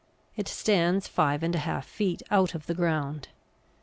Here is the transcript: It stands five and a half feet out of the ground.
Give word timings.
It 0.35 0.47
stands 0.47 1.07
five 1.07 1.43
and 1.43 1.53
a 1.53 1.59
half 1.59 1.85
feet 1.85 2.23
out 2.31 2.55
of 2.55 2.65
the 2.65 2.73
ground. 2.73 3.27